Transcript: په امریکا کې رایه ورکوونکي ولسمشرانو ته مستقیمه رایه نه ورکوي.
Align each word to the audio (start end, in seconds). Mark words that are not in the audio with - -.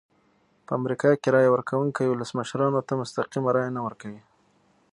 په 0.65 0.71
امریکا 0.79 1.09
کې 1.21 1.29
رایه 1.35 1.51
ورکوونکي 1.55 2.03
ولسمشرانو 2.07 2.79
ته 2.87 2.93
مستقیمه 3.01 3.49
رایه 3.55 3.71
نه 3.75 3.81
ورکوي. 3.85 4.21